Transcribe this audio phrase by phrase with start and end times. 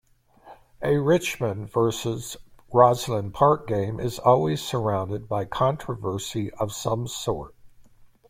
[0.81, 2.35] A Richmond versus
[2.73, 7.53] Rosslyn Park game is always surrounded by controversy of some sort.